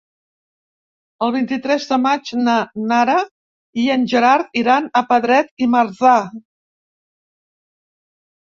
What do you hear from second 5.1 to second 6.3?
Pedret i Marzà.